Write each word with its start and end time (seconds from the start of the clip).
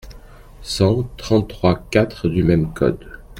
cent 0.63 1.03
trente-trois-quatre 1.15 2.27
du 2.27 2.43
même 2.43 2.73
code». 2.73 3.05